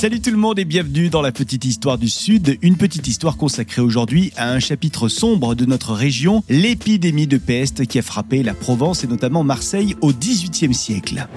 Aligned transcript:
Salut 0.00 0.22
tout 0.22 0.30
le 0.30 0.38
monde 0.38 0.58
et 0.58 0.64
bienvenue 0.64 1.10
dans 1.10 1.20
la 1.20 1.30
petite 1.30 1.66
histoire 1.66 1.98
du 1.98 2.08
Sud, 2.08 2.56
une 2.62 2.78
petite 2.78 3.06
histoire 3.06 3.36
consacrée 3.36 3.82
aujourd'hui 3.82 4.32
à 4.38 4.50
un 4.50 4.58
chapitre 4.58 5.08
sombre 5.08 5.54
de 5.54 5.66
notre 5.66 5.92
région, 5.92 6.42
l'épidémie 6.48 7.26
de 7.26 7.36
peste 7.36 7.84
qui 7.84 7.98
a 7.98 8.02
frappé 8.02 8.42
la 8.42 8.54
Provence 8.54 9.04
et 9.04 9.06
notamment 9.06 9.44
Marseille 9.44 9.96
au 10.00 10.10
XVIIIe 10.14 10.72
siècle. 10.72 11.28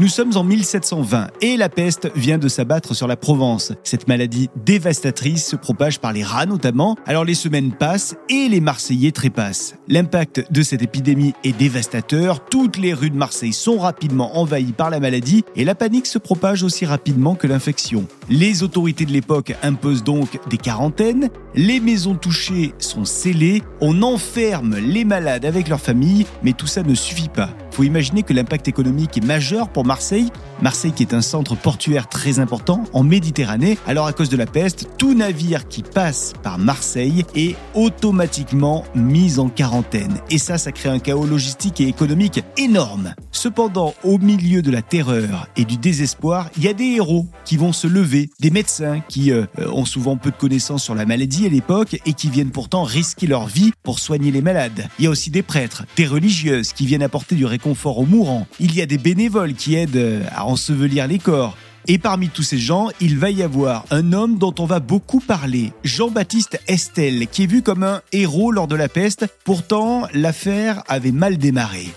Nous 0.00 0.08
sommes 0.08 0.34
en 0.38 0.44
1720 0.44 1.28
et 1.42 1.58
la 1.58 1.68
peste 1.68 2.10
vient 2.16 2.38
de 2.38 2.48
s'abattre 2.48 2.96
sur 2.96 3.06
la 3.06 3.16
Provence. 3.16 3.74
Cette 3.84 4.08
maladie 4.08 4.48
dévastatrice 4.64 5.44
se 5.44 5.56
propage 5.56 6.00
par 6.00 6.14
les 6.14 6.24
rats 6.24 6.46
notamment. 6.46 6.96
Alors 7.04 7.26
les 7.26 7.34
semaines 7.34 7.70
passent 7.70 8.16
et 8.30 8.48
les 8.48 8.62
Marseillais 8.62 9.12
trépassent. 9.12 9.74
L'impact 9.88 10.50
de 10.50 10.62
cette 10.62 10.80
épidémie 10.80 11.34
est 11.44 11.52
dévastateur. 11.52 12.46
Toutes 12.46 12.78
les 12.78 12.94
rues 12.94 13.10
de 13.10 13.16
Marseille 13.18 13.52
sont 13.52 13.76
rapidement 13.76 14.38
envahies 14.38 14.72
par 14.72 14.88
la 14.88 15.00
maladie 15.00 15.44
et 15.54 15.66
la 15.66 15.74
panique 15.74 16.06
se 16.06 16.16
propage 16.16 16.62
aussi 16.62 16.86
rapidement 16.86 17.34
que 17.34 17.46
l'infection. 17.46 18.06
Les 18.30 18.62
autorités 18.62 19.04
de 19.04 19.12
l'époque 19.12 19.54
imposent 19.62 20.02
donc 20.02 20.38
des 20.48 20.56
quarantaines. 20.56 21.28
Les 21.54 21.78
maisons 21.78 22.14
touchées 22.14 22.72
sont 22.78 23.04
scellées. 23.04 23.62
On 23.82 24.00
enferme 24.00 24.78
les 24.78 25.04
malades 25.04 25.44
avec 25.44 25.68
leurs 25.68 25.78
familles, 25.78 26.24
mais 26.42 26.54
tout 26.54 26.66
ça 26.66 26.82
ne 26.82 26.94
suffit 26.94 27.28
pas. 27.28 27.50
Faut 27.70 27.84
imaginer 27.84 28.22
que 28.22 28.32
l'impact 28.32 28.68
économique 28.68 29.16
est 29.16 29.24
majeur 29.24 29.68
pour 29.68 29.84
Marseille. 29.84 30.30
Marseille 30.60 30.92
qui 30.92 31.02
est 31.02 31.14
un 31.14 31.22
centre 31.22 31.56
portuaire 31.56 32.08
très 32.08 32.38
important 32.38 32.84
en 32.92 33.02
Méditerranée. 33.02 33.78
Alors 33.86 34.06
à 34.06 34.12
cause 34.12 34.28
de 34.28 34.36
la 34.36 34.46
peste, 34.46 34.88
tout 34.98 35.14
navire 35.14 35.68
qui 35.68 35.82
passe 35.82 36.32
par 36.42 36.58
Marseille 36.58 37.24
est 37.34 37.56
automatiquement 37.74 38.84
mis 38.94 39.38
en 39.38 39.48
quarantaine. 39.48 40.18
Et 40.30 40.38
ça, 40.38 40.58
ça 40.58 40.72
crée 40.72 40.88
un 40.88 40.98
chaos 40.98 41.26
logistique 41.26 41.80
et 41.80 41.88
économique 41.88 42.42
énorme. 42.56 43.14
Cependant, 43.30 43.94
au 44.04 44.18
milieu 44.18 44.62
de 44.62 44.70
la 44.70 44.82
terreur 44.82 45.48
et 45.56 45.64
du 45.64 45.76
désespoir, 45.76 46.50
il 46.56 46.64
y 46.64 46.68
a 46.68 46.74
des 46.74 46.96
héros 46.96 47.26
qui 47.44 47.56
vont 47.56 47.72
se 47.72 47.86
lever, 47.86 48.28
des 48.40 48.50
médecins 48.50 49.00
qui 49.08 49.32
euh, 49.32 49.46
ont 49.72 49.84
souvent 49.84 50.16
peu 50.16 50.30
de 50.30 50.36
connaissances 50.36 50.84
sur 50.84 50.94
la 50.94 51.06
maladie 51.06 51.46
à 51.46 51.48
l'époque 51.48 51.96
et 52.04 52.12
qui 52.12 52.28
viennent 52.28 52.50
pourtant 52.50 52.82
risquer 52.82 53.26
leur 53.26 53.46
vie 53.46 53.72
pour 53.82 53.98
soigner 53.98 54.30
les 54.30 54.42
malades. 54.42 54.88
Il 54.98 55.04
y 55.04 55.08
a 55.08 55.10
aussi 55.10 55.30
des 55.30 55.42
prêtres, 55.42 55.84
des 55.96 56.06
religieuses 56.06 56.72
qui 56.72 56.86
viennent 56.86 57.02
apporter 57.02 57.34
du 57.34 57.46
réconfort 57.46 57.59
aux 57.66 58.06
mourants. 58.06 58.46
Il 58.58 58.74
y 58.74 58.82
a 58.82 58.86
des 58.86 58.98
bénévoles 58.98 59.54
qui 59.54 59.74
aident 59.74 59.96
euh, 59.96 60.22
à 60.34 60.46
ensevelir 60.46 61.06
les 61.06 61.18
corps. 61.18 61.56
Et 61.88 61.98
parmi 61.98 62.28
tous 62.28 62.42
ces 62.42 62.58
gens, 62.58 62.88
il 63.00 63.18
va 63.18 63.30
y 63.30 63.42
avoir 63.42 63.84
un 63.90 64.12
homme 64.12 64.38
dont 64.38 64.54
on 64.58 64.66
va 64.66 64.80
beaucoup 64.80 65.20
parler, 65.20 65.72
Jean-Baptiste 65.82 66.60
Estelle, 66.68 67.26
qui 67.26 67.44
est 67.44 67.46
vu 67.46 67.62
comme 67.62 67.82
un 67.82 68.02
héros 68.12 68.52
lors 68.52 68.68
de 68.68 68.76
la 68.76 68.88
peste. 68.88 69.26
Pourtant, 69.44 70.06
l'affaire 70.12 70.82
avait 70.88 71.12
mal 71.12 71.38
démarré. 71.38 71.88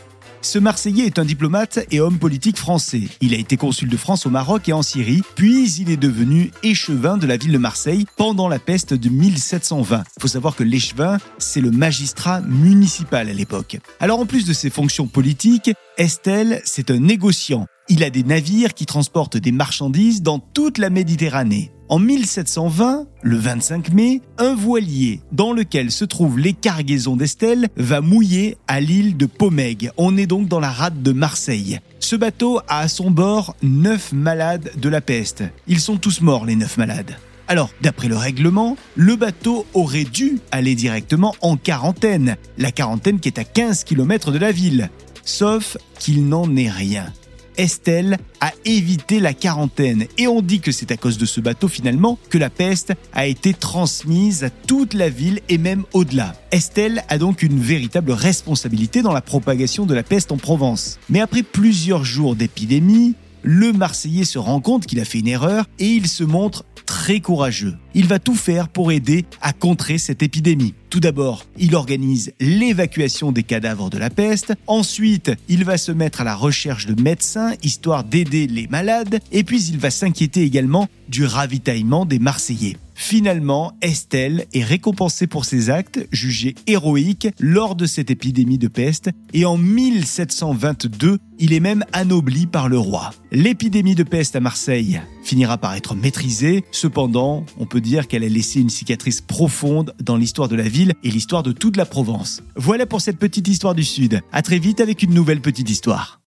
Ce 0.44 0.60
Marseillais 0.60 1.06
est 1.06 1.20
un 1.20 1.26
diplomate 1.26 1.80
et 1.90 2.02
homme 2.02 2.20
politique 2.20 2.58
français. 2.58 3.04
Il 3.22 3.34
a 3.34 3.38
été 3.38 3.56
consul 3.56 3.88
de 3.88 3.96
France 3.96 4.26
au 4.26 4.30
Maroc 4.30 4.68
et 4.68 4.74
en 4.74 4.82
Syrie, 4.82 5.22
puis 5.36 5.72
il 5.80 5.90
est 5.90 5.98
devenu 5.98 6.52
échevin 6.64 7.16
de 7.16 7.26
la 7.26 7.38
ville 7.38 7.54
de 7.54 7.58
Marseille 7.58 8.06
pendant 8.18 8.50
la 8.50 8.60
peste 8.60 8.94
de 8.94 9.08
1720. 9.08 10.04
Faut 10.20 10.28
savoir 10.28 10.58
que 10.58 10.64
l'échevin, 10.64 11.18
c'est 11.38 11.62
le 11.62 11.72
magistrat 11.72 12.42
municipal 12.42 13.30
à 13.30 13.34
l'époque. 13.34 13.78
Alors 14.02 14.20
en 14.20 14.26
plus 14.26 14.46
de 14.46 14.52
ses 14.52 14.70
fonctions 14.70 15.08
politiques, 15.08 15.72
Estelle, 15.98 16.62
c'est 16.66 16.92
un 16.92 17.00
négociant. 17.00 17.66
Il 17.88 18.04
a 18.04 18.10
des 18.10 18.24
navires 18.24 18.74
qui 18.74 18.86
transportent 18.86 19.38
des 19.38 19.54
marchandises 19.54 20.22
dans 20.22 20.40
toute 20.40 20.78
la 20.78 20.90
Méditerranée. 20.90 21.73
En 21.90 22.00
1720, 22.00 23.06
le 23.22 23.38
25 23.38 23.92
mai, 23.94 24.22
un 24.38 24.56
voilier 24.56 25.22
dans 25.34 25.52
lequel 25.52 25.92
se 25.92 26.06
trouvent 26.06 26.40
les 26.40 26.54
cargaisons 26.54 27.18
d'Estelle 27.18 27.68
va 27.76 28.00
mouiller 28.00 28.58
à 28.68 28.80
l'île 28.80 29.18
de 29.18 29.26
Pomègue. 29.26 29.92
On 29.98 30.16
est 30.16 30.26
donc 30.26 30.48
dans 30.48 30.62
la 30.62 30.72
rade 30.72 31.04
de 31.04 31.12
Marseille. 31.12 31.80
Ce 32.00 32.16
bateau 32.16 32.60
a 32.70 32.80
à 32.80 32.88
son 32.88 33.12
bord 33.12 33.56
9 33.64 34.14
malades 34.14 34.72
de 34.78 34.90
la 34.90 35.02
peste. 35.02 35.44
Ils 35.68 35.82
sont 35.82 35.98
tous 35.98 36.22
morts, 36.22 36.46
les 36.46 36.56
9 36.56 36.78
malades. 36.78 37.18
Alors, 37.50 37.70
d'après 37.82 38.08
le 38.08 38.16
règlement, 38.16 38.78
le 38.96 39.18
bateau 39.18 39.66
aurait 39.74 40.06
dû 40.06 40.40
aller 40.52 40.76
directement 40.76 41.36
en 41.42 41.58
quarantaine, 41.58 42.38
la 42.58 42.72
quarantaine 42.72 43.20
qui 43.20 43.28
est 43.28 43.40
à 43.40 43.44
15 43.44 43.84
km 43.84 44.32
de 44.32 44.38
la 44.38 44.54
ville. 44.54 44.90
Sauf 45.26 45.78
qu'il 46.00 46.28
n'en 46.28 46.56
est 46.56 46.70
rien. 46.70 47.12
Estelle 47.58 48.18
a 48.42 48.52
évité 48.66 49.20
la 49.20 49.34
quarantaine. 49.34 50.06
Et 50.18 50.28
on 50.28 50.42
dit 50.42 50.60
que 50.60 50.72
c'est 50.72 50.92
à 50.92 50.98
cause 50.98 51.18
de 51.18 51.26
ce 51.26 51.42
bateau 51.42 51.68
finalement 51.68 52.18
que 52.30 52.38
la 52.38 52.50
peste 52.50 52.94
a 53.14 53.28
été 53.28 53.54
transmise 53.54 54.44
à 54.44 54.50
toute 54.50 54.94
la 54.94 55.10
ville 55.10 55.42
et 55.50 55.58
même 55.58 55.84
au-delà. 55.94 56.36
Estelle 56.52 57.04
a 57.10 57.18
donc 57.18 57.44
une 57.44 57.60
véritable 57.60 58.12
responsabilité 58.12 59.02
dans 59.02 59.14
la 59.14 59.22
propagation 59.22 59.86
de 59.86 59.94
la 59.94 60.04
peste 60.04 60.32
en 60.32 60.38
Provence. 60.38 61.00
Mais 61.10 61.22
après 61.22 61.44
plusieurs 61.44 62.04
jours 62.04 62.36
d'épidémie, 62.36 63.16
le 63.44 63.74
Marseillais 63.74 64.24
se 64.24 64.40
rend 64.40 64.62
compte 64.62 64.86
qu'il 64.86 65.00
a 65.00 65.06
fait 65.06 65.20
une 65.20 65.28
erreur 65.28 65.66
et 65.80 65.88
il 65.88 66.08
se 66.08 66.24
montre 66.24 66.64
très 67.04 67.20
courageux. 67.20 67.76
Il 67.96 68.08
va 68.08 68.18
tout 68.18 68.34
faire 68.34 68.70
pour 68.70 68.94
aider 68.94 69.26
à 69.42 69.52
contrer 69.52 69.98
cette 69.98 70.24
épidémie. 70.24 70.74
Tout 70.90 71.02
d'abord, 71.02 71.46
il 71.58 71.76
organise 71.76 72.32
l'évacuation 72.40 73.34
des 73.34 73.44
cadavres 73.44 73.90
de 73.90 73.98
la 73.98 74.10
peste. 74.10 74.54
Ensuite, 74.68 75.30
il 75.50 75.66
va 75.66 75.78
se 75.78 75.92
mettre 75.92 76.22
à 76.22 76.24
la 76.24 76.34
recherche 76.34 76.86
de 76.86 77.02
médecins, 77.02 77.56
histoire 77.62 78.06
d'aider 78.06 78.48
les 78.48 78.68
malades. 78.68 79.20
Et 79.34 79.44
puis, 79.44 79.66
il 79.66 79.80
va 79.80 79.92
s'inquiéter 79.92 80.44
également 80.44 80.88
du 81.10 81.26
ravitaillement 81.26 82.06
des 82.06 82.20
Marseillais. 82.20 82.78
Finalement, 82.96 83.74
Estelle 83.82 84.46
est 84.54 84.64
récompensée 84.64 85.28
pour 85.28 85.46
ses 85.46 85.70
actes, 85.70 86.08
jugés 86.12 86.56
héroïques 86.68 87.28
lors 87.40 87.76
de 87.76 87.86
cette 87.86 88.12
épidémie 88.12 88.58
de 88.58 88.68
peste, 88.68 89.10
et 89.34 89.46
en 89.46 89.58
1722, 89.58 91.18
il 91.40 91.54
est 91.54 91.60
même 91.60 91.84
anobli 91.92 92.46
par 92.46 92.70
le 92.70 92.78
roi. 92.78 93.12
L'épidémie 93.32 93.96
de 93.96 94.04
peste 94.04 94.36
à 94.36 94.40
Marseille 94.40 95.02
finira 95.24 95.58
par 95.58 95.74
être 95.74 95.96
maîtrisée, 95.96 96.64
cependant, 96.72 97.46
on 97.58 97.66
peut 97.66 97.82
dire 97.82 98.08
qu'elle 98.08 98.24
a 98.24 98.30
laissé 98.30 98.60
une 98.60 98.70
cicatrice 98.70 99.22
profonde 99.22 99.94
dans 100.02 100.18
l'histoire 100.18 100.48
de 100.48 100.56
la 100.56 100.68
ville 100.68 100.94
et 101.04 101.10
l'histoire 101.10 101.44
de 101.44 101.52
toute 101.52 101.78
la 101.78 101.86
Provence. 101.86 102.44
Voilà 102.56 102.86
pour 102.86 103.02
cette 103.02 103.18
petite 103.18 103.48
histoire 103.48 103.76
du 103.76 103.84
Sud. 103.84 104.22
À 104.32 104.42
très 104.42 104.60
vite 104.60 104.82
avec 104.82 105.04
une 105.04 105.14
nouvelle 105.14 105.42
petite 105.42 105.70
histoire. 105.70 106.20